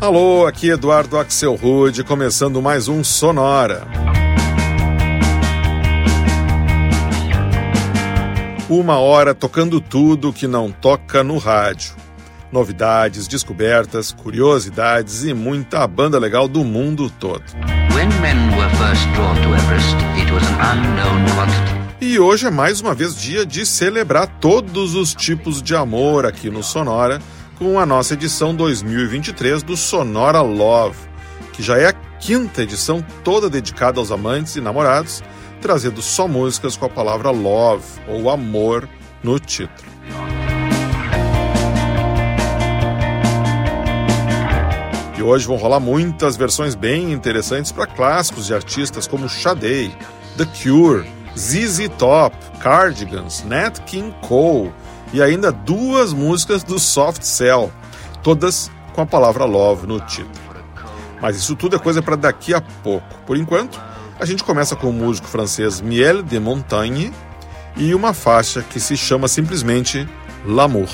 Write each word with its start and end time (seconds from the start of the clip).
Alô, 0.00 0.46
aqui 0.46 0.70
Eduardo 0.70 1.18
Axel 1.18 1.54
Rude, 1.54 2.02
começando 2.02 2.62
mais 2.62 2.88
um 2.88 3.04
Sonora. 3.04 3.86
Uma 8.66 8.98
hora 8.98 9.34
tocando 9.34 9.78
tudo 9.78 10.32
que 10.32 10.46
não 10.46 10.72
toca 10.72 11.22
no 11.22 11.36
rádio. 11.36 11.92
Novidades, 12.50 13.28
descobertas, 13.28 14.10
curiosidades 14.10 15.22
e 15.22 15.34
muita 15.34 15.86
banda 15.86 16.18
legal 16.18 16.48
do 16.48 16.64
mundo 16.64 17.10
todo. 17.10 17.44
E 22.00 22.18
hoje 22.18 22.46
é 22.46 22.50
mais 22.50 22.80
uma 22.80 22.94
vez 22.94 23.14
dia 23.14 23.44
de 23.44 23.66
celebrar 23.66 24.26
todos 24.40 24.94
os 24.94 25.14
tipos 25.14 25.60
de 25.60 25.76
amor 25.76 26.24
aqui 26.24 26.48
no 26.48 26.62
Sonora 26.62 27.20
com 27.60 27.78
a 27.78 27.84
nossa 27.84 28.14
edição 28.14 28.54
2023 28.54 29.62
do 29.62 29.76
Sonora 29.76 30.40
Love, 30.40 30.96
que 31.52 31.62
já 31.62 31.76
é 31.76 31.88
a 31.88 31.92
quinta 31.92 32.62
edição 32.62 33.04
toda 33.22 33.50
dedicada 33.50 34.00
aos 34.00 34.10
amantes 34.10 34.56
e 34.56 34.62
namorados, 34.62 35.22
trazendo 35.60 36.00
só 36.00 36.26
músicas 36.26 36.74
com 36.74 36.86
a 36.86 36.88
palavra 36.88 37.30
love 37.30 37.84
ou 38.08 38.30
amor 38.30 38.88
no 39.22 39.38
título. 39.38 39.90
E 45.18 45.22
hoje 45.22 45.46
vão 45.46 45.56
rolar 45.56 45.80
muitas 45.80 46.38
versões 46.38 46.74
bem 46.74 47.12
interessantes 47.12 47.70
para 47.70 47.86
clássicos 47.86 48.46
de 48.46 48.54
artistas 48.54 49.06
como 49.06 49.28
Sade, 49.28 49.94
The 50.38 50.46
Cure, 50.62 51.06
ZZ 51.36 51.90
Top, 51.98 52.34
Cardigans, 52.58 53.44
Nat 53.44 53.80
King 53.80 54.14
Cole, 54.22 54.72
e 55.12 55.22
ainda 55.22 55.50
duas 55.50 56.12
músicas 56.12 56.62
do 56.62 56.78
Soft 56.78 57.22
Cell, 57.22 57.72
todas 58.22 58.70
com 58.92 59.00
a 59.00 59.06
palavra 59.06 59.44
love 59.44 59.86
no 59.86 60.00
título. 60.00 60.30
Mas 61.20 61.36
isso 61.36 61.54
tudo 61.54 61.76
é 61.76 61.78
coisa 61.78 62.02
para 62.02 62.16
daqui 62.16 62.54
a 62.54 62.60
pouco. 62.60 63.06
Por 63.26 63.36
enquanto, 63.36 63.80
a 64.18 64.24
gente 64.24 64.42
começa 64.42 64.74
com 64.74 64.88
o 64.88 64.92
músico 64.92 65.28
francês 65.28 65.80
Miel 65.80 66.22
de 66.22 66.38
Montagne 66.38 67.12
e 67.76 67.94
uma 67.94 68.12
faixa 68.12 68.62
que 68.62 68.80
se 68.80 68.96
chama 68.96 69.28
simplesmente 69.28 70.08
L'amour. 70.46 70.88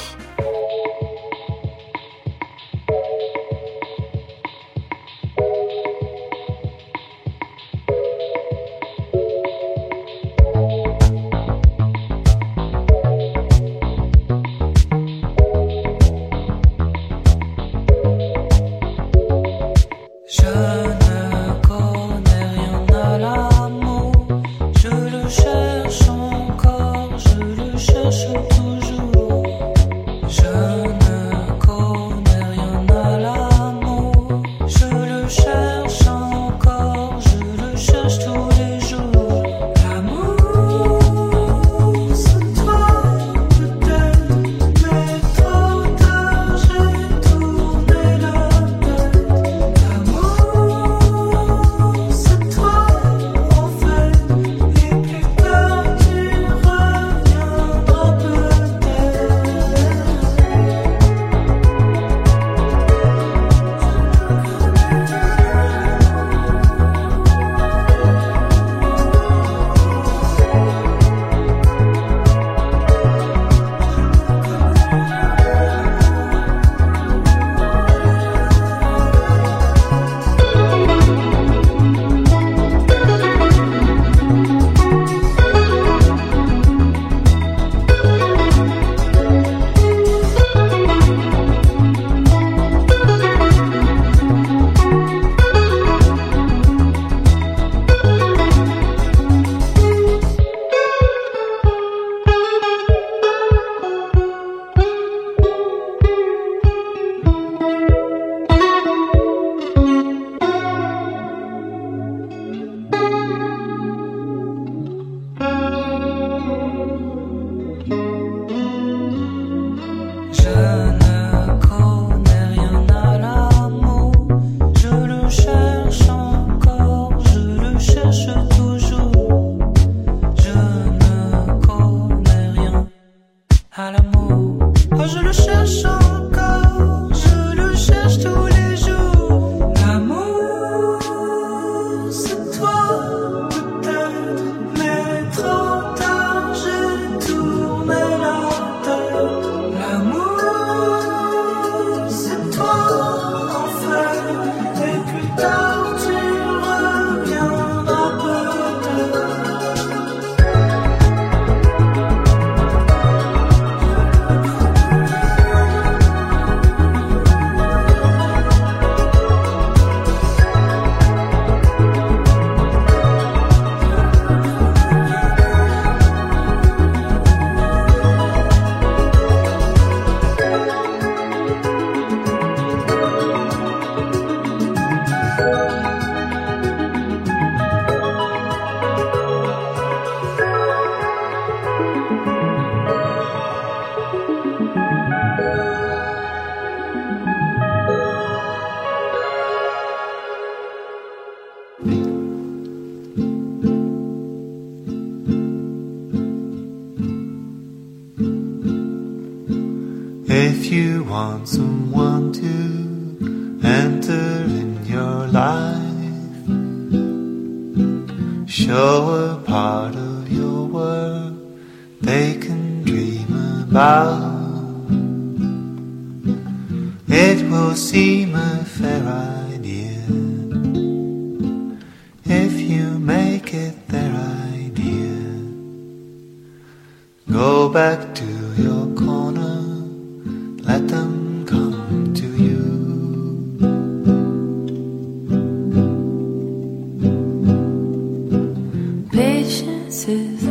kisses 249.97 250.46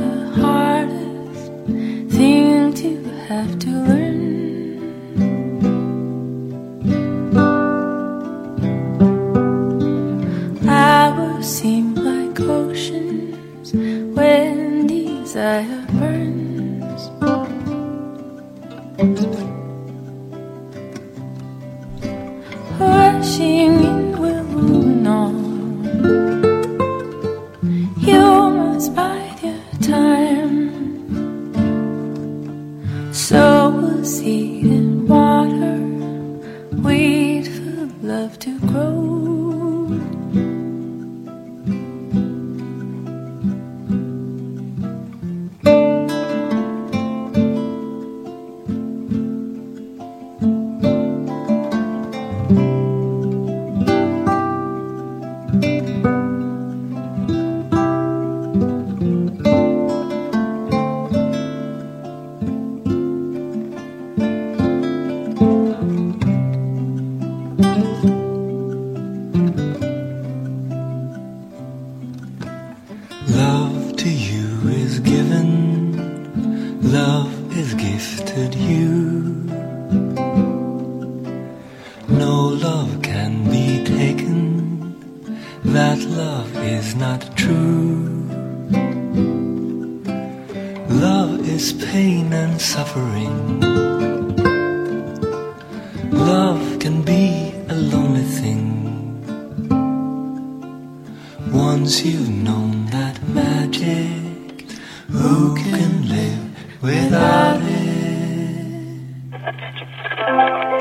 without 106.85 107.61
it? 107.63 107.81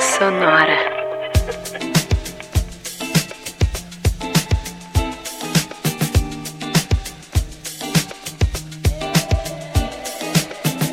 Sonora. 0.00 0.78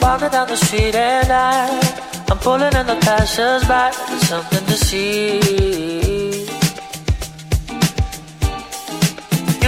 Walking 0.02 0.30
down 0.30 0.48
the 0.48 0.56
street 0.56 0.96
and 0.96 1.32
I, 1.32 1.68
I'm 2.30 2.40
pulling 2.40 2.74
in 2.74 2.86
the 2.88 2.96
passers-by. 3.02 3.92
There's 4.08 4.28
something 4.30 4.66
to 4.66 4.78
see. 4.78 5.40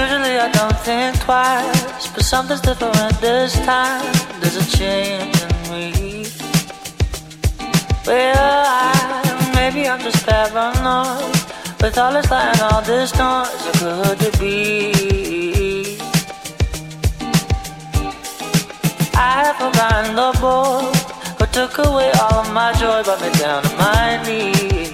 Usually 0.02 0.36
I 0.40 0.50
don't 0.54 0.80
think 0.88 1.20
twice, 1.20 2.08
but 2.14 2.24
something's 2.24 2.62
different 2.62 3.20
this 3.20 3.54
time. 3.66 4.14
There's 4.40 4.58
a 4.58 4.78
change 4.78 5.22
in 5.22 5.28
me. 5.28 5.33
Well, 8.06 8.36
I, 8.36 9.52
maybe 9.56 9.88
I'm 9.88 10.00
just 10.02 10.26
paranoid. 10.26 11.32
With 11.82 11.98
all 11.98 12.12
this 12.12 12.30
light 12.30 12.52
and 12.52 12.62
all 12.62 12.82
this 12.82 13.12
noise, 13.16 13.64
how 13.66 14.04
could 14.04 14.22
it 14.22 14.40
be? 14.40 15.98
I 19.16 19.46
have 19.46 19.56
forgotten 19.56 20.16
the 20.16 20.32
boy 20.42 20.92
who 21.40 21.46
took 21.52 21.78
away 21.78 22.12
all 22.20 22.40
of 22.40 22.54
my 22.54 22.74
joy, 22.74 23.04
brought 23.04 23.22
me 23.22 23.32
down 23.40 23.64
to 23.64 23.76
my 23.78 24.22
knees. 24.26 24.94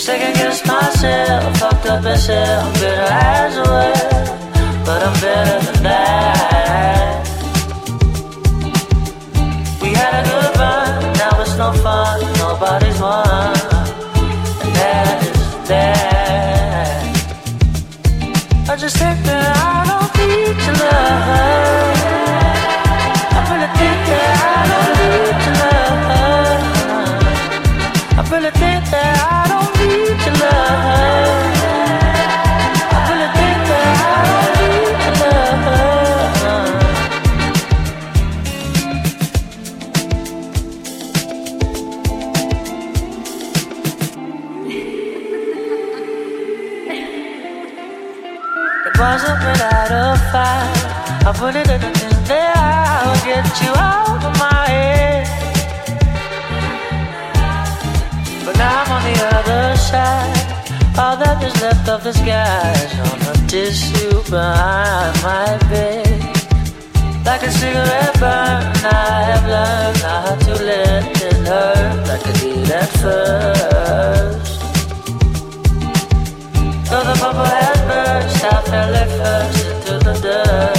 Second 0.00 0.34
guess 0.34 0.66
myself, 0.66 1.56
fucked 1.58 1.86
up 1.86 2.16
said 2.16 2.72
bitter 2.74 3.08
as 3.10 3.56
well, 3.56 4.84
but 4.86 5.02
I'm 5.02 5.20
better 5.20 5.72
than 5.72 5.82
that. 5.82 6.53
Had 9.94 10.12
a 10.20 10.22
good 10.28 10.56
run, 10.58 11.12
now 11.14 11.40
it's 11.40 11.56
no 11.56 11.72
fun, 11.72 12.20
nobody's 12.38 13.00
won, 13.00 13.63
put 51.44 51.56
it 51.56 51.68
in 51.68 51.80
the 51.82 51.90
that 52.28 52.56
I'll 52.56 53.20
get 53.30 53.44
you 53.62 53.72
out 53.76 54.22
of 54.28 54.34
my 54.44 54.64
head. 54.76 55.26
But 58.44 58.54
now 58.56 58.82
I'm 58.82 58.90
on 58.96 59.02
the 59.10 59.16
other 59.36 59.64
side. 59.76 60.44
All 60.96 61.16
that 61.22 61.38
is 61.46 61.54
left 61.60 61.86
of 61.94 62.00
this 62.02 62.20
guy's 62.30 62.92
on 63.08 63.18
a 63.32 63.34
tissue 63.46 64.16
behind 64.34 65.14
my 65.28 65.50
bed. 65.68 66.20
Like 67.28 67.42
a 67.42 67.52
cigarette 67.60 68.16
burn, 68.22 68.62
I 68.88 69.14
have 69.30 69.46
learned 69.54 69.98
not 70.06 70.36
to 70.46 70.54
let 70.70 71.04
it 71.28 71.40
hurt 71.50 71.96
like 72.08 72.24
I 72.26 72.34
did 72.40 72.70
at 72.82 72.90
first. 73.02 74.60
Though 76.88 77.04
the 77.10 77.16
bubble 77.22 77.50
had 77.58 77.80
burst, 77.88 78.44
I 78.44 78.56
fell 78.70 78.94
at 79.02 79.10
first 79.18 79.58
into 79.70 79.94
the 80.06 80.14
dust. 80.24 80.73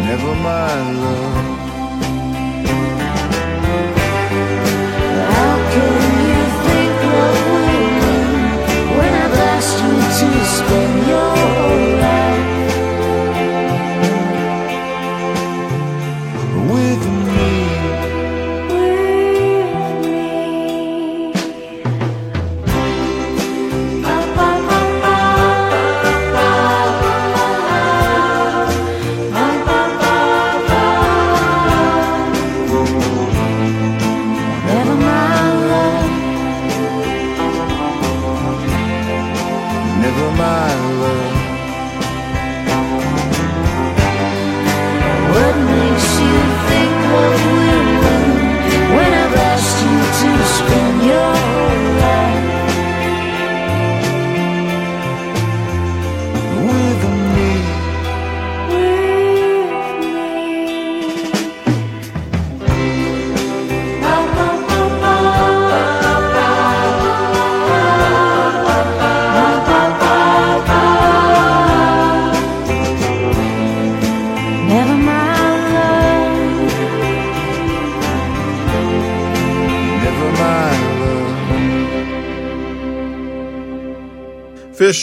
Never 0.09 0.35
my 0.43 0.75
love. 1.03 1.37
How 5.31 5.57
can 5.73 6.05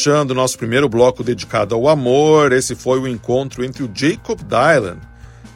Fechando 0.01 0.33
nosso 0.33 0.57
primeiro 0.57 0.89
bloco 0.89 1.23
dedicado 1.23 1.75
ao 1.75 1.87
amor, 1.87 2.53
esse 2.53 2.73
foi 2.73 2.99
o 2.99 3.07
encontro 3.07 3.63
entre 3.63 3.83
o 3.83 3.91
Jacob 3.93 4.39
Dylan, 4.41 4.97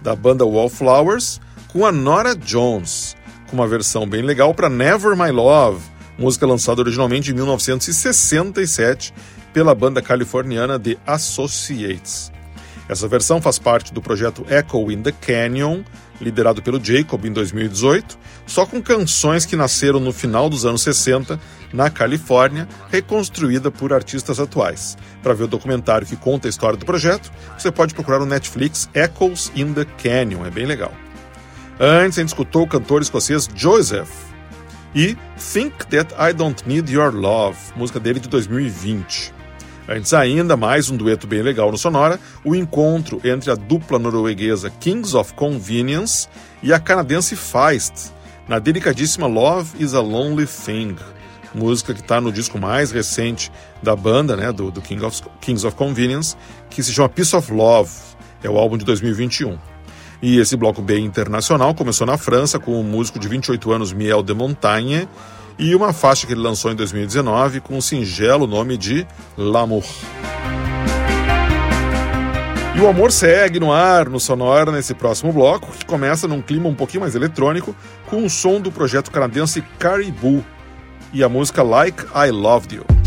da 0.04 0.16
banda 0.16 0.46
Wallflowers, 0.46 1.42
com 1.70 1.84
a 1.84 1.92
Nora 1.92 2.36
Jones, 2.36 3.16
com 3.50 3.56
uma 3.56 3.68
versão 3.68 4.08
bem 4.08 4.22
legal 4.22 4.54
para 4.54 4.70
Never 4.70 5.18
My 5.18 5.32
Love, 5.32 5.82
música 6.16 6.46
lançada 6.46 6.80
originalmente 6.80 7.32
em 7.32 7.34
1967 7.34 9.16
pela 9.52 9.74
banda 9.74 10.00
californiana 10.00 10.78
The 10.78 10.96
Associates. 11.08 12.32
Essa 12.88 13.08
versão 13.08 13.42
faz 13.42 13.58
parte 13.58 13.94
do 13.94 14.02
projeto 14.02 14.46
Echo 14.50 14.92
in 14.92 15.02
the 15.02 15.12
Canyon, 15.12 15.82
liderado 16.22 16.62
pelo 16.62 16.84
Jacob 16.84 17.26
em 17.26 17.32
2018, 17.32 18.18
só 18.46 18.66
com 18.66 18.82
canções 18.82 19.46
que 19.46 19.56
nasceram 19.56 20.00
no 20.00 20.14
final 20.14 20.50
dos 20.50 20.66
anos 20.66 20.82
60 20.84 21.40
na 21.74 21.90
Califórnia, 21.90 22.68
reconstruída 22.92 23.72
por 23.72 23.92
artistas 23.92 24.40
atuais. 24.40 24.98
Para 25.24 25.34
ver 25.34 25.46
o 25.46 25.48
documentário 25.48 26.08
que 26.08 26.16
conta 26.16 26.48
a 26.48 26.50
história 26.50 26.78
do 26.78 26.86
projeto, 26.86 27.32
você 27.58 27.72
pode 27.72 27.94
procurar 27.94 28.20
no 28.20 28.26
Netflix 28.26 28.88
Echoes 28.94 29.52
in 29.56 29.74
the 29.74 29.86
Canyon, 30.02 30.46
é 30.46 30.52
bem 30.52 30.66
legal. 30.66 30.94
Antes, 31.80 32.18
a 32.18 32.22
gente 32.22 32.30
escutou 32.30 32.64
o 32.64 32.68
cantor 32.68 33.02
escocês 33.02 33.50
Joseph 33.54 34.10
e 34.94 35.18
Think 35.38 35.88
That 35.88 36.16
I 36.18 36.32
Don't 36.32 36.64
Need 36.66 36.94
Your 36.94 37.14
Love, 37.14 37.58
música 37.76 38.00
dele 38.00 38.20
de 38.20 38.30
2020. 38.30 39.35
Antes 39.88 40.16
ainda, 40.16 40.58
mais 40.58 40.90
um 40.90 40.98
dueto 40.98 41.28
bem 41.28 41.44
legal 41.44 41.72
no 41.72 41.78
Sonora, 41.78 42.20
o 42.44 42.56
encontro 42.56 43.22
entre 43.24 43.52
a 43.52 43.56
dupla 43.56 44.00
norueguesa 44.00 44.72
Kings 44.72 45.16
of 45.16 45.36
Convenience 45.36 46.28
e 46.64 46.74
a 46.74 46.80
canadense 46.80 47.36
Feist, 47.36 48.12
na 48.48 48.58
delicadíssima 48.58 49.28
Love 49.28 49.84
is 49.84 49.94
a 49.94 50.02
Lonely 50.02 50.48
Thing, 50.48 50.96
música 51.54 51.94
que 51.94 52.02
está 52.02 52.20
no 52.20 52.32
disco 52.32 52.58
mais 52.58 52.92
recente 52.92 53.52
da 53.84 53.96
banda, 53.96 54.36
né, 54.36 54.52
do, 54.52 54.72
do 54.72 54.82
King 54.82 55.06
of, 55.06 55.22
Kings 55.40 55.66
of 55.68 55.76
Convenience, 55.76 56.36
que 56.68 56.82
se 56.82 56.92
chama 56.92 57.08
Piece 57.08 57.36
of 57.36 57.54
Love, 57.54 57.92
é 58.44 58.50
o 58.50 58.58
álbum 58.58 58.78
de 58.78 58.86
2021. 58.86 59.56
E 60.20 60.40
esse 60.40 60.58
bloco 60.58 60.82
B 60.82 60.98
internacional 60.98 61.76
começou 61.76 62.08
na 62.08 62.18
França 62.18 62.58
com 62.58 62.80
o 62.80 62.84
músico 62.84 63.20
de 63.20 63.28
28 63.28 63.72
anos 63.72 63.94
Miel 63.94 64.24
de 64.24 64.34
Montagne 64.34 65.08
e 65.58 65.76
uma 65.76 65.94
faixa 65.94 66.28
que 66.28 66.34
ele 66.34 66.42
lançou 66.42 66.72
em 66.72 66.76
2019 66.76 67.62
com 67.62 67.78
o 67.78 67.82
singelo 67.82 68.46
nome 68.46 68.78
de 68.78 69.08
L'amour. 69.38 69.84
E 72.76 72.82
o 72.82 72.90
amor 72.90 73.10
segue 73.10 73.58
no 73.58 73.72
ar, 73.72 74.10
no 74.10 74.20
Sonora, 74.20 74.70
nesse 74.70 74.94
próximo 74.94 75.32
bloco, 75.32 75.72
que 75.72 75.86
começa 75.86 76.28
num 76.28 76.42
clima 76.42 76.68
um 76.68 76.76
pouquinho 76.76 77.02
mais 77.02 77.16
eletrônico, 77.16 77.74
com 78.08 78.26
o 78.26 78.30
som 78.30 78.60
do 78.60 78.70
projeto 78.70 79.12
canadense 79.12 79.62
Caribou 79.80 80.44
e 81.14 81.24
a 81.24 81.30
música 81.30 81.64
Like 81.64 82.04
I 82.14 82.32
Loved 82.32 82.76
You. 82.76 83.05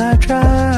I 0.00 0.16
try. 0.16 0.77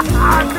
Ah, 0.00 0.54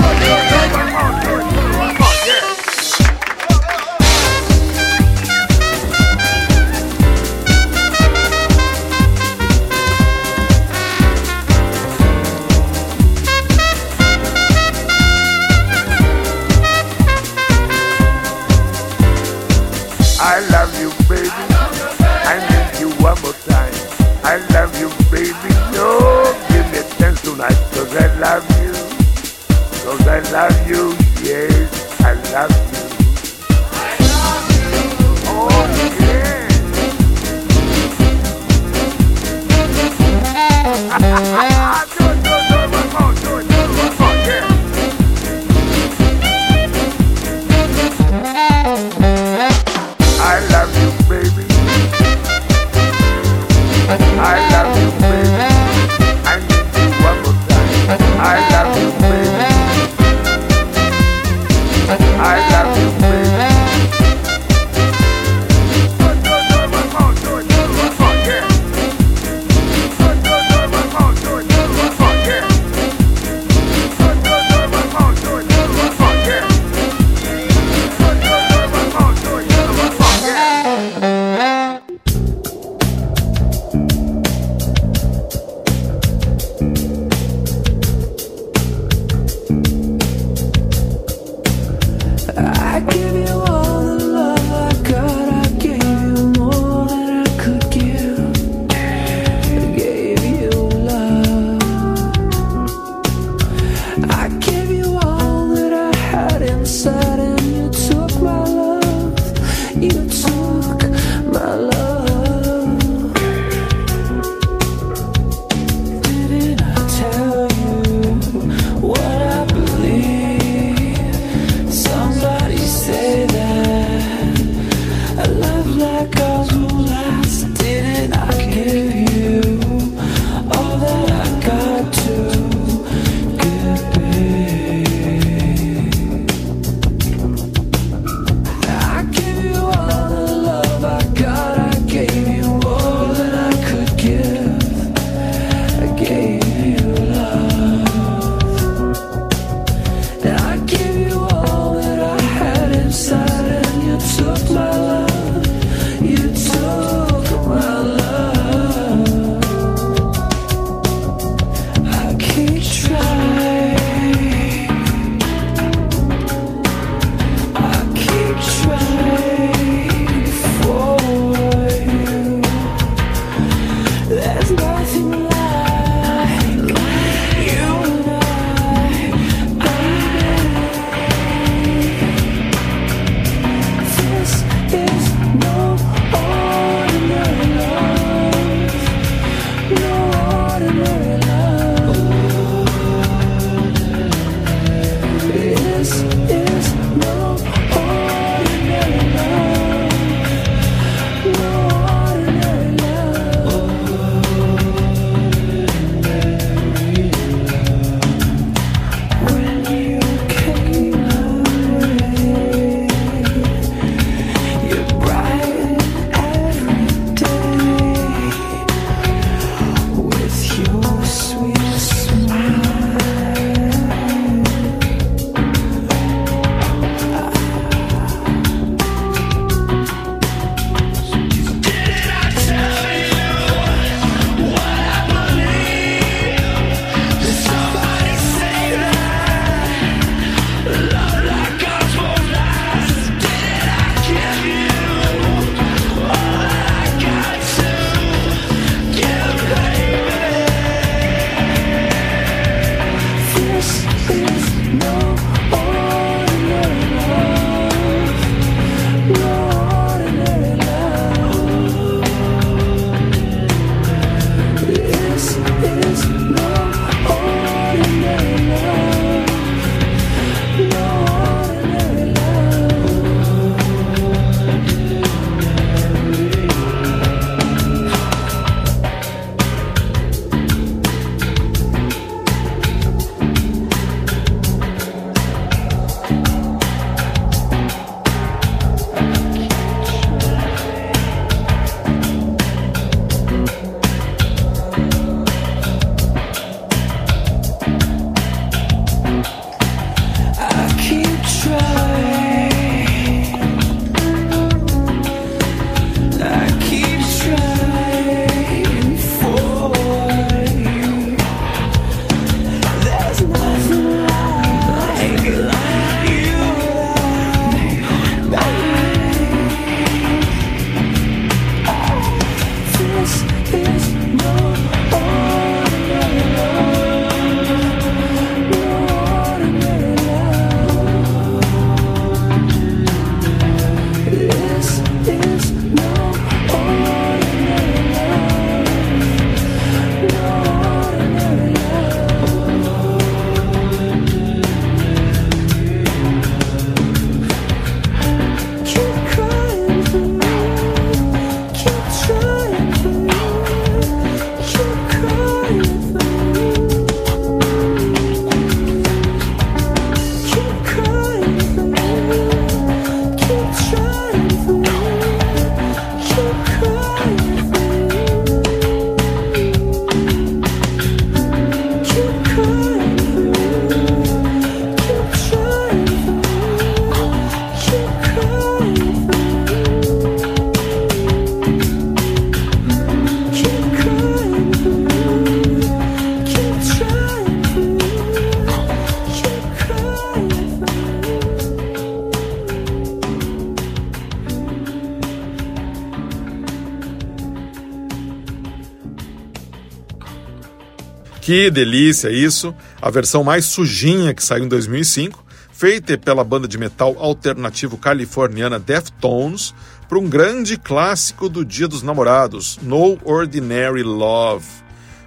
Que 401.29 401.51
delícia 401.51 402.09
isso! 402.09 402.55
A 402.81 402.89
versão 402.89 403.23
mais 403.23 403.45
sujinha 403.45 404.15
que 404.15 404.23
saiu 404.23 404.45
em 404.45 404.47
2005, 404.47 405.23
feita 405.53 405.95
pela 405.95 406.23
banda 406.23 406.47
de 406.47 406.57
metal 406.57 406.95
alternativo 406.97 407.77
californiana 407.77 408.57
Deftones, 408.57 409.53
para 409.87 409.99
um 409.99 410.09
grande 410.09 410.57
clássico 410.57 411.29
do 411.29 411.45
Dia 411.45 411.67
dos 411.67 411.83
Namorados, 411.83 412.57
No 412.63 412.97
Ordinary 413.03 413.83
Love, 413.83 414.47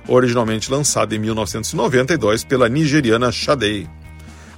originalmente 0.06 0.70
lançado 0.70 1.12
em 1.12 1.18
1992 1.18 2.44
pela 2.44 2.68
nigeriana 2.68 3.32
Sade. 3.32 3.90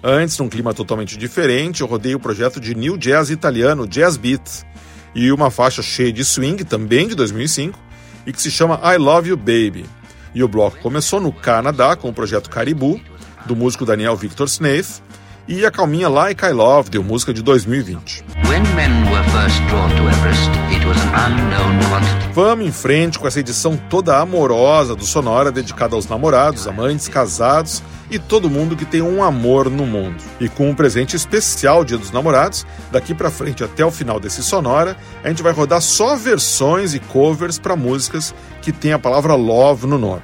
Antes, 0.02 0.38
num 0.38 0.50
clima 0.50 0.74
totalmente 0.74 1.16
diferente, 1.16 1.80
eu 1.80 1.86
rodei 1.86 2.14
o 2.14 2.20
projeto 2.20 2.60
de 2.60 2.74
new 2.74 2.98
jazz 2.98 3.30
italiano 3.30 3.88
Jazz 3.88 4.18
Beat 4.18 4.66
e 5.14 5.32
uma 5.32 5.50
faixa 5.50 5.80
cheia 5.80 6.12
de 6.12 6.26
swing, 6.26 6.62
também 6.62 7.08
de 7.08 7.14
2005, 7.14 7.78
e 8.26 8.34
que 8.34 8.42
se 8.42 8.50
chama 8.50 8.78
I 8.84 8.98
Love 8.98 9.30
You 9.30 9.36
Baby. 9.38 9.86
E 10.34 10.42
o 10.42 10.48
bloco 10.48 10.78
começou 10.78 11.20
no 11.20 11.32
Canadá 11.32 11.94
com 11.94 12.08
o 12.08 12.12
projeto 12.12 12.50
Caribou, 12.50 13.00
do 13.46 13.54
músico 13.54 13.86
Daniel 13.86 14.16
Victor 14.16 14.46
Snaith, 14.48 15.00
e 15.46 15.64
a 15.64 15.70
calminha 15.70 16.08
Like 16.08 16.44
I 16.44 16.52
Love, 16.52 16.90
deu 16.90 17.02
música 17.02 17.32
de 17.32 17.42
2020. 17.42 18.24
When 18.48 18.62
men 18.74 19.10
were 19.10 19.24
first 19.30 19.60
drawn 19.68 19.90
to 19.90 20.08
Everest, 20.08 20.50
it 20.72 20.86
was 20.86 20.96
an 20.98 21.32
unknown 21.32 21.78
quantity. 21.88 22.32
Vamos 22.32 22.66
em 22.66 22.72
frente 22.72 23.18
com 23.18 23.26
essa 23.26 23.40
edição 23.40 23.76
toda 23.88 24.18
amorosa 24.18 24.96
do 24.96 25.04
Sonora, 25.04 25.52
dedicada 25.52 25.94
aos 25.94 26.06
namorados, 26.06 26.66
amantes, 26.66 27.08
casados 27.08 27.82
e 28.10 28.18
todo 28.18 28.50
mundo 28.50 28.76
que 28.76 28.84
tem 28.84 29.02
um 29.02 29.22
amor 29.22 29.70
no 29.70 29.86
mundo. 29.86 30.16
E 30.40 30.48
com 30.48 30.68
um 30.68 30.74
presente 30.74 31.14
especial 31.16 31.84
Dia 31.84 31.98
dos 31.98 32.10
Namorados, 32.10 32.66
daqui 32.90 33.14
pra 33.14 33.30
frente 33.30 33.62
até 33.62 33.84
o 33.84 33.90
final 33.90 34.18
desse 34.18 34.42
Sonora, 34.42 34.96
a 35.22 35.28
gente 35.28 35.42
vai 35.42 35.52
rodar 35.52 35.80
só 35.80 36.16
versões 36.16 36.94
e 36.94 37.00
covers 37.00 37.58
para 37.58 37.76
músicas 37.76 38.34
que 38.62 38.72
tem 38.72 38.92
a 38.92 38.98
palavra 38.98 39.34
love 39.34 39.86
no 39.86 39.98
nome. 39.98 40.22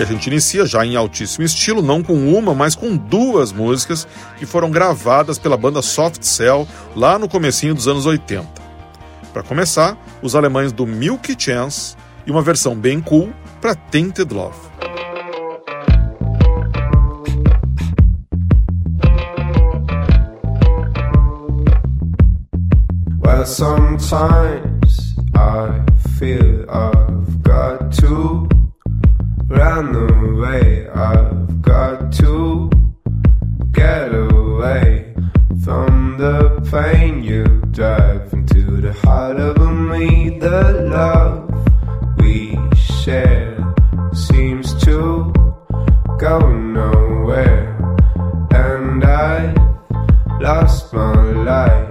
Que 0.00 0.04
a 0.04 0.06
gente 0.06 0.28
inicia 0.28 0.64
já 0.64 0.84
em 0.86 0.96
altíssimo 0.96 1.44
estilo, 1.44 1.82
não 1.82 2.02
com 2.02 2.14
uma, 2.14 2.54
mas 2.54 2.74
com 2.74 2.96
duas 2.96 3.52
músicas 3.52 4.08
que 4.38 4.46
foram 4.46 4.70
gravadas 4.70 5.38
pela 5.38 5.58
banda 5.58 5.82
Soft 5.82 6.22
Cell 6.22 6.66
lá 6.96 7.18
no 7.18 7.28
comecinho 7.28 7.74
dos 7.74 7.86
anos 7.86 8.06
80. 8.06 8.48
Para 9.30 9.42
começar, 9.42 9.98
os 10.22 10.34
alemães 10.34 10.72
do 10.72 10.86
Milky 10.86 11.36
Chance 11.38 11.96
e 12.26 12.30
uma 12.30 12.40
versão 12.40 12.74
bem 12.74 12.98
cool 12.98 13.30
para 13.60 13.74
Tainted 13.74 14.32
Love. 14.32 14.56
Sometimes 23.44 25.16
I 25.34 25.82
feel 26.18 26.64
I've 26.70 27.42
got 27.42 27.92
to 28.00 28.49
run 29.50 29.94
away. 29.94 30.88
I've 30.88 31.60
got 31.60 32.12
to 32.14 32.70
get 33.72 34.14
away 34.14 35.14
from 35.64 36.16
the 36.18 36.60
pain 36.70 37.22
you 37.22 37.44
drive 37.72 38.32
into 38.32 38.80
the 38.80 38.92
heart 39.04 39.38
of 39.38 39.58
me. 39.90 40.38
The 40.38 40.88
love 40.88 41.50
we 42.18 42.56
share 42.76 43.58
seems 44.12 44.72
to 44.84 45.32
go 46.18 46.38
nowhere, 46.48 47.76
and 48.52 49.04
I 49.04 49.52
lost 50.40 50.92
my 50.92 51.32
light. 51.32 51.88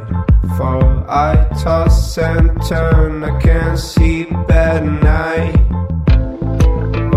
For 0.58 1.10
I 1.10 1.48
toss 1.62 2.18
and 2.18 2.62
turn, 2.68 3.24
I 3.24 3.40
can't 3.40 3.78
sleep 3.78 4.32
at 4.50 4.84
night. 4.84 5.56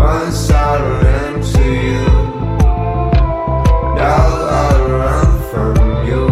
Once 0.03 0.51
I 0.51 0.81
ran 1.01 1.41
to 1.53 1.65
you, 1.87 2.05
now 3.95 4.27
I 4.51 4.71
run 4.99 5.29
from 5.49 5.77
you. 6.09 6.25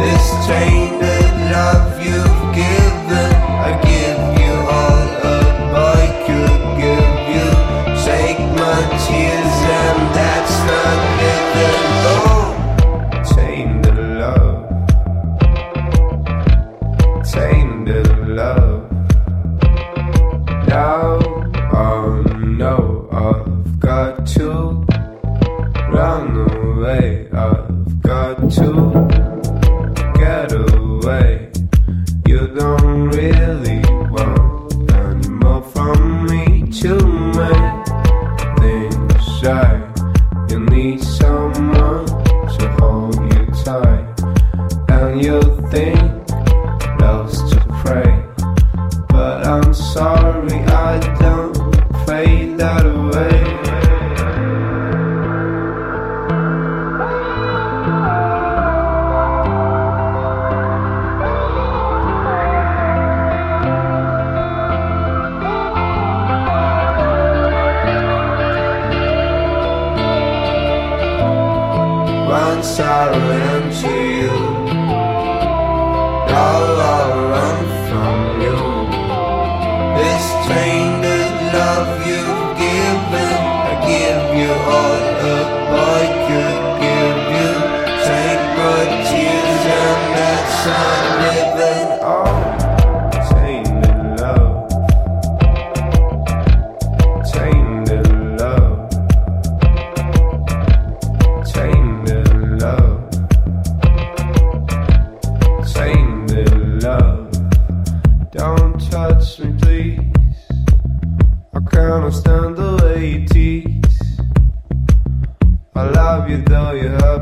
This 0.00 0.26
tainted 0.46 1.32
love 1.52 1.92
you've 2.02 2.44
given, 2.56 3.32
I 3.68 3.70
give 3.84 4.22
you 4.40 4.54
all 4.78 5.08
up 5.36 5.46
I 5.76 6.04
could 6.24 6.62
give 6.80 7.14
you. 7.34 7.48
Take 8.08 8.40
my 8.56 8.80
tears, 9.04 9.51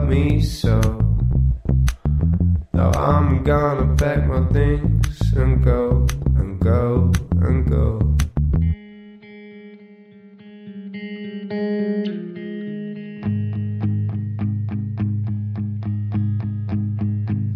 hurt 0.01 0.09
me 0.09 0.41
so. 0.41 0.81
Now 2.73 2.91
I'm 2.93 3.43
gonna 3.45 3.95
pack 3.97 4.27
my 4.27 4.47
things 4.53 5.33
and 5.37 5.63
go 5.65 6.07
and 6.37 6.61
go 6.61 7.13
and 7.41 7.69
go. 7.69 7.99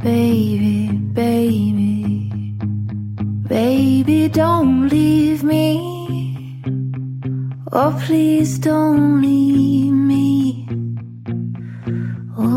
Baby, 0.02 0.88
baby, 1.12 2.30
baby, 3.48 4.28
don't 4.28 4.88
leave 4.88 5.42
me. 5.42 5.68
Oh, 7.72 7.98
please 8.06 8.58
don't 8.58 9.22
leave 9.22 9.92
me 9.92 10.03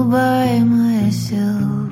by 0.09 0.59
myself. 0.59 1.91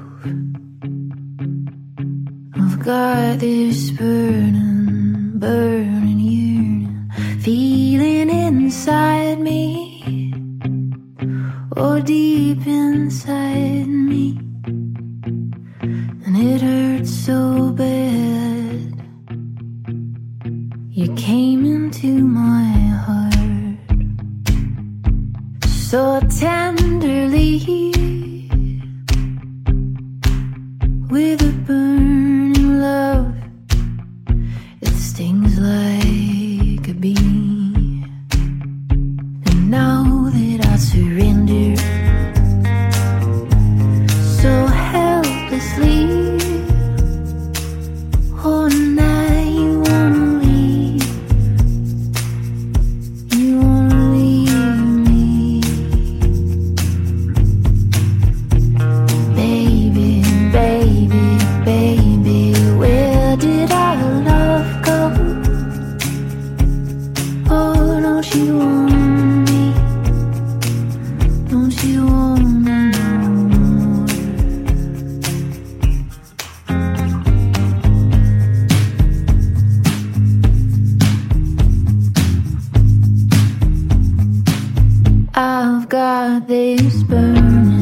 I've 2.55 2.79
got 2.79 3.39
this 3.39 3.91
burning, 3.91 5.39
burning 5.39 6.19
yearning 6.19 7.11
feeling 7.41 8.29
inside 8.29 9.39
me, 9.39 10.33
oh, 11.75 11.99
deep 11.99 12.65
inside 12.65 13.87
me 13.87 14.39
and 16.25 16.37
it 16.37 16.61
hurts 16.61 17.11
so 17.25 17.54
I've 85.85 85.89
got 85.89 86.47
this 86.47 87.03
burning, 87.03 87.74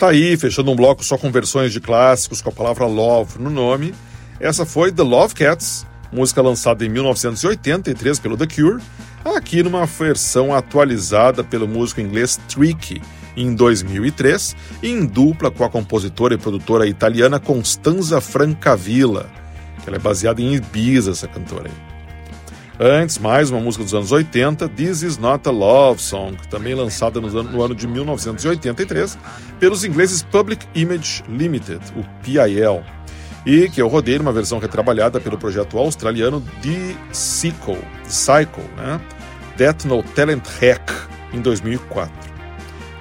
Tá 0.00 0.08
aí, 0.08 0.34
fechando 0.34 0.70
um 0.70 0.74
bloco 0.74 1.04
só 1.04 1.18
com 1.18 1.30
versões 1.30 1.74
de 1.74 1.78
clássicos 1.78 2.40
com 2.40 2.48
a 2.48 2.52
palavra 2.52 2.86
love 2.86 3.38
no 3.38 3.50
nome. 3.50 3.92
Essa 4.40 4.64
foi 4.64 4.90
The 4.90 5.02
Love 5.02 5.34
Cats, 5.34 5.86
música 6.10 6.40
lançada 6.40 6.86
em 6.86 6.88
1983 6.88 8.18
pelo 8.18 8.34
The 8.34 8.46
Cure, 8.46 8.82
aqui 9.22 9.62
numa 9.62 9.84
versão 9.84 10.54
atualizada 10.54 11.44
pelo 11.44 11.68
músico 11.68 12.00
inglês 12.00 12.40
Tricky 12.48 13.02
em 13.36 13.54
2003, 13.54 14.56
em 14.82 15.04
dupla 15.04 15.50
com 15.50 15.64
a 15.64 15.68
compositora 15.68 16.32
e 16.32 16.38
produtora 16.38 16.86
italiana 16.86 17.38
Constanza 17.38 18.22
Francavilla, 18.22 19.30
que 19.82 19.90
ela 19.90 19.98
é 19.98 20.00
baseada 20.00 20.40
em 20.40 20.54
Ibiza, 20.54 21.10
essa 21.10 21.28
cantora 21.28 21.68
aí. 21.68 21.89
Antes, 22.82 23.18
mais 23.18 23.50
uma 23.50 23.60
música 23.60 23.84
dos 23.84 23.92
anos 23.92 24.10
80, 24.10 24.66
This 24.70 25.02
Is 25.02 25.18
Not 25.18 25.46
a 25.46 25.52
Love 25.52 26.00
Song, 26.00 26.34
também 26.48 26.74
lançada 26.74 27.20
no 27.20 27.28
ano, 27.28 27.50
no 27.50 27.62
ano 27.62 27.74
de 27.74 27.86
1983 27.86 29.18
pelos 29.58 29.84
ingleses 29.84 30.22
Public 30.22 30.66
Image 30.74 31.22
Limited, 31.28 31.82
o 31.94 32.02
PIL, 32.22 32.82
e 33.44 33.68
que 33.68 33.82
eu 33.82 33.86
rodei 33.86 34.16
numa 34.16 34.32
versão 34.32 34.58
retrabalhada 34.58 35.20
pelo 35.20 35.36
projeto 35.36 35.76
australiano 35.76 36.40
The 36.62 36.96
Cycle, 37.12 37.76
Cycle 38.08 38.64
né? 38.78 38.98
Death 39.58 39.84
No 39.84 40.02
Talent 40.02 40.46
Hack, 40.58 40.90
em 41.34 41.42
2004. 41.42 42.10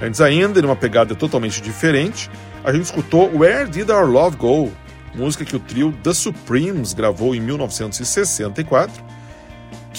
Antes 0.02 0.20
ainda, 0.20 0.62
numa 0.62 0.76
pegada 0.76 1.16
totalmente 1.16 1.62
diferente, 1.62 2.30
a 2.66 2.74
gente 2.74 2.84
escutou 2.84 3.34
Where 3.34 3.70
Did 3.70 3.90
Our 3.90 4.12
Love 4.12 4.36
Go, 4.36 4.74
música 5.16 5.46
que 5.46 5.56
o 5.56 5.60
trio 5.60 5.94
The 6.04 6.14
Supremes 6.14 6.92
gravou 6.92 7.34
em 7.34 7.40
1964 7.40 9.19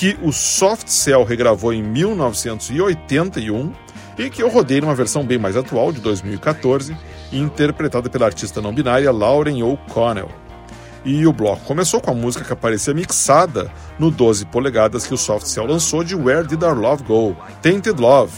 que 0.01 0.17
o 0.23 0.33
Soft 0.33 0.89
Cell 0.89 1.23
regravou 1.25 1.75
em 1.75 1.83
1981 1.83 3.71
e 4.17 4.31
que 4.31 4.43
eu 4.43 4.49
rodei 4.49 4.81
numa 4.81 4.95
versão 4.95 5.23
bem 5.23 5.37
mais 5.37 5.59
atual, 5.59 5.93
de 5.93 6.01
2014, 6.01 6.97
interpretada 7.31 8.09
pela 8.09 8.25
artista 8.25 8.63
não 8.63 8.75
binária 8.75 9.13
Lauren 9.13 9.63
O'Connell. 9.63 10.31
E 11.05 11.27
o 11.27 11.35
bloco 11.35 11.67
começou 11.67 12.01
com 12.01 12.13
a 12.13 12.15
música 12.15 12.43
que 12.43 12.51
aparecia 12.51 12.95
mixada 12.95 13.71
no 13.99 14.11
12 14.11 14.47
polegadas 14.47 15.07
que 15.07 15.13
o 15.13 15.19
Soft 15.19 15.47
Cell 15.47 15.67
lançou 15.67 16.03
de 16.03 16.15
Where 16.15 16.49
Did 16.49 16.63
Our 16.63 16.79
Love 16.79 17.05
Go? 17.05 17.37
Tainted 17.61 18.01
Love, 18.01 18.33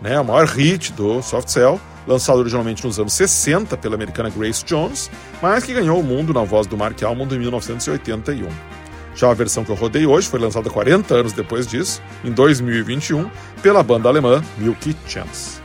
né, 0.00 0.18
o 0.18 0.24
maior 0.24 0.46
hit 0.46 0.94
do 0.94 1.20
Soft 1.20 1.50
Cell, 1.50 1.78
lançado 2.06 2.38
originalmente 2.38 2.86
nos 2.86 2.98
anos 2.98 3.12
60 3.12 3.76
pela 3.76 3.94
americana 3.94 4.30
Grace 4.30 4.64
Jones, 4.64 5.10
mas 5.42 5.64
que 5.64 5.74
ganhou 5.74 6.00
o 6.00 6.02
mundo 6.02 6.32
na 6.32 6.44
voz 6.44 6.66
do 6.66 6.78
Mark 6.78 7.02
Almond 7.02 7.34
em 7.34 7.40
1981. 7.40 8.77
Já 9.18 9.32
a 9.32 9.34
versão 9.34 9.64
que 9.64 9.70
eu 9.72 9.74
rodei 9.74 10.06
hoje 10.06 10.28
foi 10.28 10.38
lançada 10.38 10.70
40 10.70 11.12
anos 11.12 11.32
depois 11.32 11.66
disso, 11.66 12.00
em 12.22 12.30
2021, 12.30 13.28
pela 13.60 13.82
banda 13.82 14.08
alemã 14.08 14.40
Milky 14.56 14.96
Chance. 15.08 15.60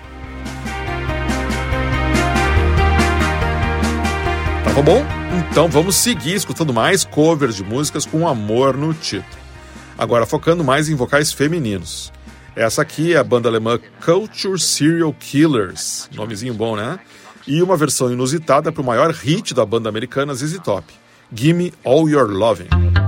Tava 4.64 4.82
bom? 4.82 5.06
Então 5.51 5.68
vamos 5.68 5.95
seguir 5.97 6.34
escutando 6.34 6.74
mais 6.74 7.06
covers 7.06 7.56
de 7.56 7.64
músicas 7.64 8.08
com 8.08 8.28
amor 8.28 8.76
no 8.76 8.91
título. 8.91 9.43
Agora 9.99 10.26
focando 10.26 10.64
mais 10.64 10.89
em 10.89 10.95
vocais 10.95 11.32
femininos. 11.32 12.12
Essa 12.56 12.82
aqui 12.82 13.14
é 13.14 13.18
a 13.18 13.24
banda 13.24 13.49
alemã 13.49 13.80
Culture 14.04 14.60
Serial 14.60 15.14
Killers, 15.14 16.10
nomezinho 16.16 16.56
bom, 16.56 16.76
né? 16.76 16.99
E 17.47 17.62
uma 17.62 17.78
versão 17.78 18.12
inusitada 18.12 18.72
para 18.72 18.82
o 18.82 18.86
maior 18.86 19.12
hit 19.12 19.54
da 19.54 19.64
banda 19.64 19.89
americana 19.89 20.34
ZZ 20.34 20.58
Top, 20.64 20.91
Gimme 21.32 21.72
All 21.84 22.10
Your 22.10 22.32
Loving. 22.32 23.03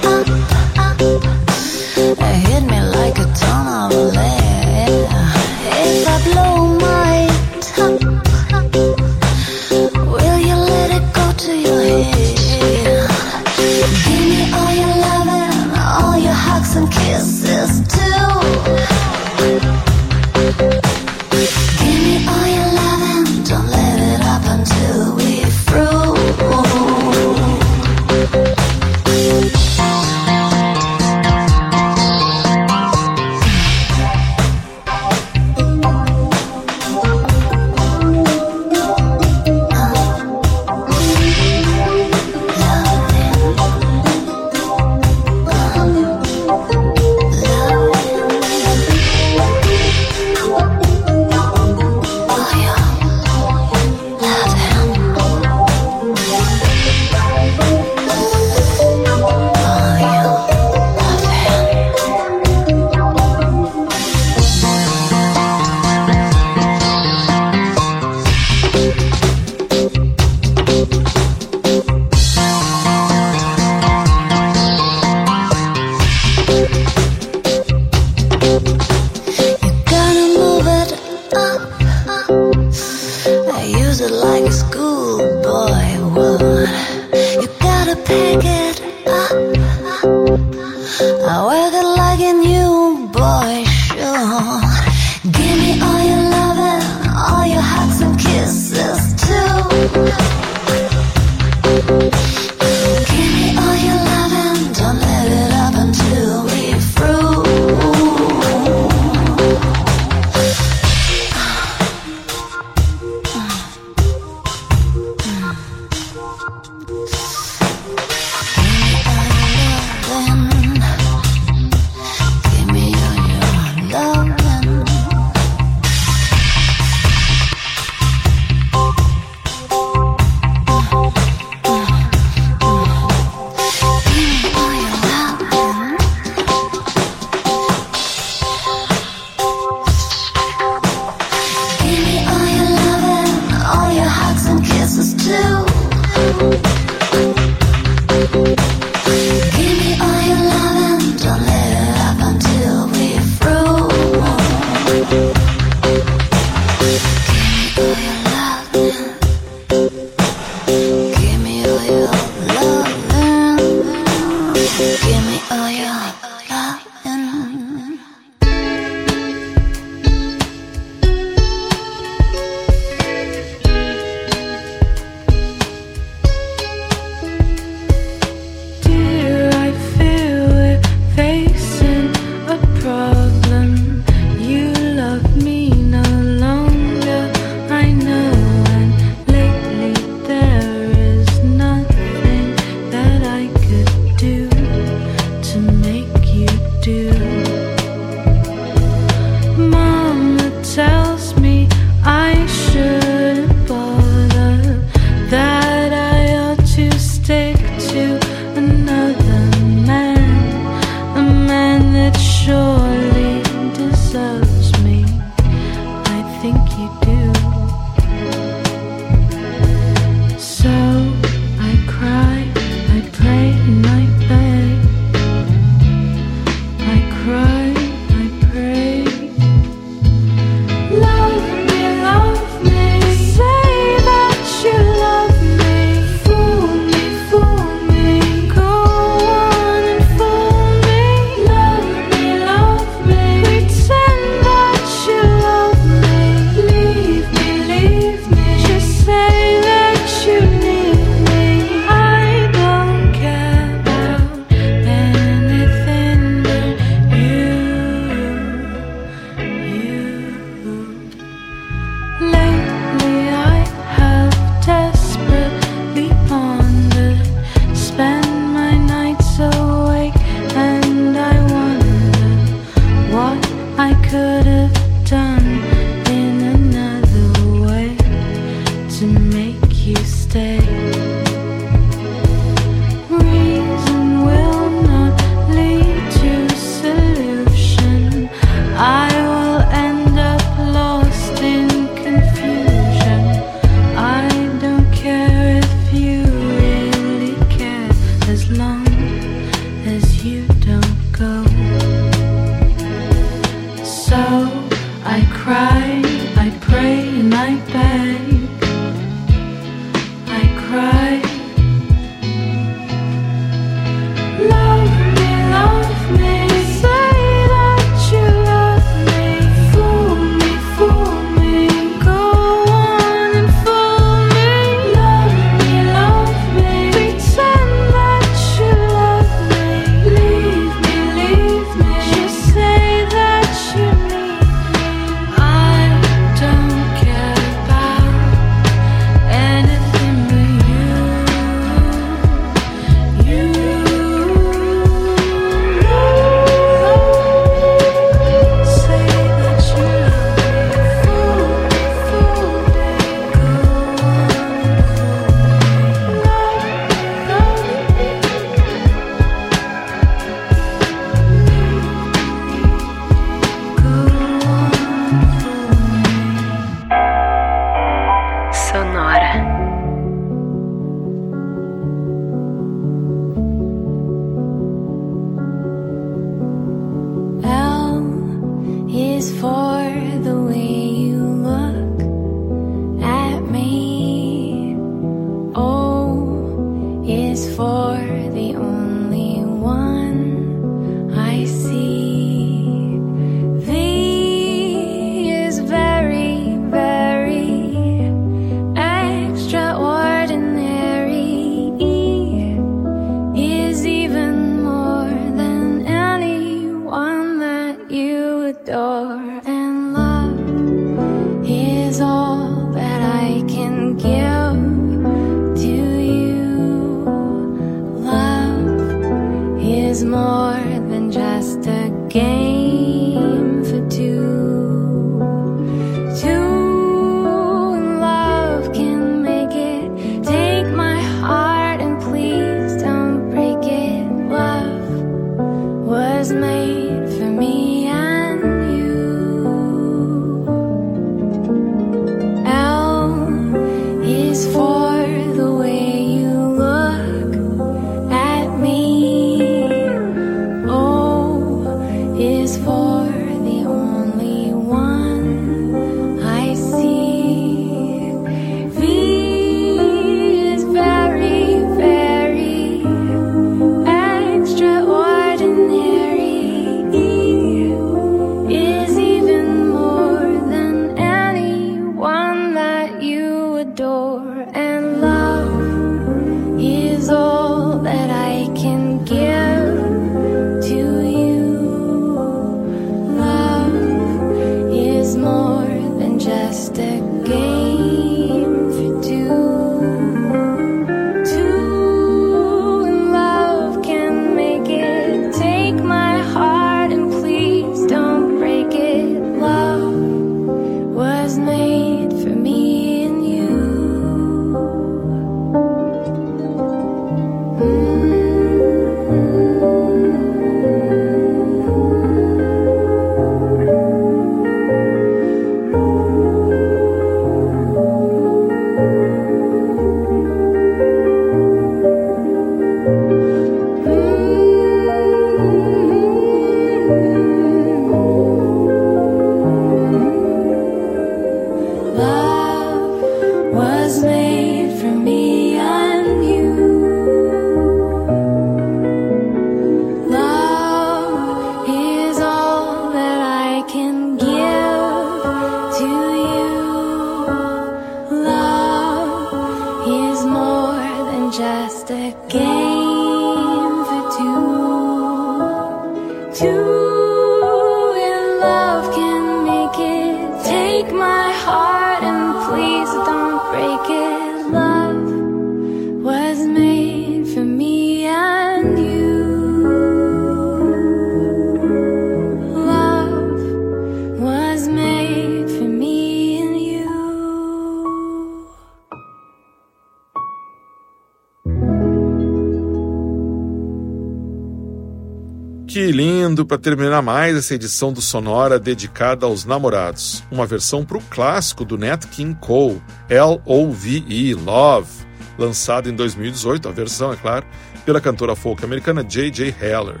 Que 585.76 585.92
lindo 585.92 586.46
para 586.46 586.56
terminar 586.56 587.02
mais 587.02 587.36
essa 587.36 587.54
edição 587.54 587.92
do 587.92 588.00
Sonora 588.00 588.58
dedicada 588.58 589.26
aos 589.26 589.44
namorados. 589.44 590.24
Uma 590.30 590.46
versão 590.46 590.82
para 590.86 590.96
o 590.96 591.02
clássico 591.02 591.66
do 591.66 591.76
Nat 591.76 592.06
King 592.06 592.34
Cole, 592.40 592.82
L-O-V-E, 593.10 594.32
Love, 594.32 594.88
lançado 595.36 595.90
em 595.90 595.94
2018, 595.94 596.66
a 596.66 596.72
versão, 596.72 597.12
é 597.12 597.16
claro, 597.16 597.44
pela 597.84 598.00
cantora 598.00 598.34
folk 598.34 598.64
americana 598.64 599.04
J.J. 599.04 599.54
Heller. 599.60 600.00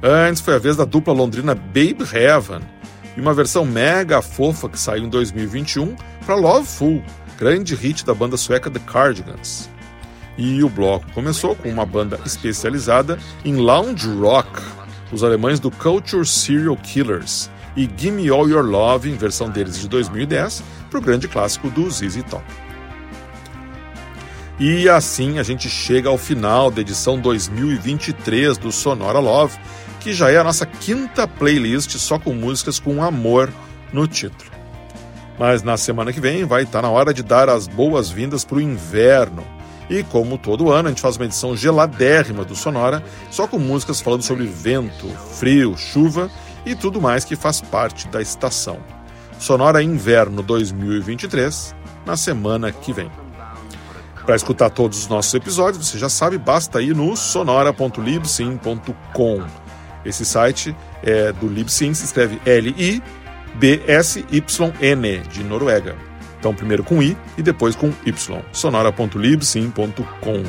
Antes 0.00 0.40
foi 0.40 0.54
a 0.54 0.60
vez 0.60 0.76
da 0.76 0.84
dupla 0.84 1.12
londrina 1.12 1.56
Babe 1.56 2.06
Heaven, 2.12 2.60
e 3.16 3.20
uma 3.20 3.34
versão 3.34 3.64
mega 3.64 4.22
fofa 4.22 4.68
que 4.68 4.78
saiu 4.78 5.06
em 5.06 5.08
2021 5.08 5.96
para 6.24 6.36
Loveful, 6.36 7.02
grande 7.36 7.74
hit 7.74 8.06
da 8.06 8.14
banda 8.14 8.36
sueca 8.36 8.70
The 8.70 8.78
Cardigans. 8.78 9.68
E 10.38 10.62
o 10.62 10.68
bloco 10.68 11.10
começou 11.12 11.56
com 11.56 11.68
uma 11.68 11.84
banda 11.84 12.20
especializada 12.24 13.18
em 13.44 13.56
lounge 13.56 14.08
rock, 14.08 14.50
os 15.14 15.24
alemães 15.24 15.60
do 15.60 15.70
Culture 15.70 16.26
Serial 16.26 16.76
Killers, 16.76 17.50
e 17.76 17.88
Gimme 17.96 18.28
All 18.28 18.48
Your 18.48 18.64
Love, 18.64 19.10
em 19.10 19.16
versão 19.16 19.48
deles 19.48 19.78
de 19.78 19.88
2010, 19.88 20.62
para 20.90 20.98
o 20.98 21.02
grande 21.02 21.26
clássico 21.26 21.70
do 21.70 21.90
ZZ 21.90 22.22
Top. 22.28 22.44
E 24.58 24.88
assim 24.88 25.38
a 25.38 25.42
gente 25.42 25.68
chega 25.68 26.08
ao 26.08 26.16
final 26.16 26.70
da 26.70 26.80
edição 26.80 27.18
2023 27.18 28.56
do 28.56 28.70
Sonora 28.70 29.18
Love, 29.18 29.58
que 29.98 30.12
já 30.12 30.30
é 30.30 30.36
a 30.36 30.44
nossa 30.44 30.64
quinta 30.64 31.26
playlist 31.26 31.96
só 31.96 32.18
com 32.18 32.32
músicas 32.32 32.78
com 32.78 33.02
amor 33.02 33.52
no 33.92 34.06
título. 34.06 34.50
Mas 35.38 35.62
na 35.62 35.76
semana 35.76 36.12
que 36.12 36.20
vem 36.20 36.44
vai 36.44 36.62
estar 36.62 36.82
na 36.82 36.90
hora 36.90 37.12
de 37.12 37.22
dar 37.22 37.48
as 37.48 37.66
boas-vindas 37.66 38.44
para 38.44 38.58
o 38.58 38.60
inverno. 38.60 39.44
E 39.88 40.02
como 40.02 40.38
todo 40.38 40.70
ano, 40.70 40.88
a 40.88 40.90
gente 40.90 41.02
faz 41.02 41.16
uma 41.16 41.26
edição 41.26 41.56
geladérrima 41.56 42.44
do 42.44 42.56
Sonora, 42.56 43.02
só 43.30 43.46
com 43.46 43.58
músicas 43.58 44.00
falando 44.00 44.22
sobre 44.22 44.46
vento, 44.46 45.08
frio, 45.08 45.76
chuva 45.76 46.30
e 46.64 46.74
tudo 46.74 47.00
mais 47.00 47.24
que 47.24 47.36
faz 47.36 47.60
parte 47.60 48.08
da 48.08 48.22
estação. 48.22 48.78
Sonora 49.38 49.82
Inverno 49.82 50.42
2023, 50.42 51.74
na 52.06 52.16
semana 52.16 52.72
que 52.72 52.92
vem. 52.92 53.10
Para 54.24 54.36
escutar 54.36 54.70
todos 54.70 55.00
os 55.00 55.08
nossos 55.08 55.34
episódios, 55.34 55.86
você 55.86 55.98
já 55.98 56.08
sabe, 56.08 56.38
basta 56.38 56.80
ir 56.80 56.96
no 56.96 57.14
sonora.libsyn.com. 57.14 59.42
Esse 60.02 60.24
site 60.24 60.74
é 61.02 61.30
do 61.32 61.46
Libsyn, 61.46 61.92
se 61.92 62.06
escreve 62.06 62.40
L-I-B-S-Y-N, 62.46 63.02
de 65.30 65.44
Noruega. 65.44 66.13
Então, 66.44 66.54
primeiro 66.54 66.84
com 66.84 67.02
I 67.02 67.16
e 67.38 67.42
depois 67.42 67.74
com 67.74 67.90
Y. 68.04 68.42
sonora.libsyn.com. 68.52 70.42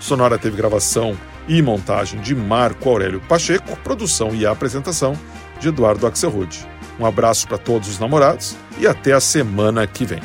Sonora 0.00 0.36
teve 0.36 0.56
gravação 0.56 1.16
e 1.46 1.62
montagem 1.62 2.20
de 2.20 2.34
Marco 2.34 2.88
Aurélio 2.88 3.20
Pacheco, 3.28 3.76
produção 3.84 4.34
e 4.34 4.44
apresentação 4.44 5.16
de 5.60 5.68
Eduardo 5.68 6.08
Axelrod. 6.08 6.66
Um 6.98 7.06
abraço 7.06 7.46
para 7.46 7.56
todos 7.56 7.88
os 7.88 8.00
namorados 8.00 8.56
e 8.80 8.84
até 8.84 9.12
a 9.12 9.20
semana 9.20 9.86
que 9.86 10.04
vem. 10.04 10.20